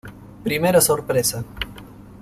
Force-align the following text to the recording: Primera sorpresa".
Primera 0.43 0.81
sorpresa". 0.81 1.45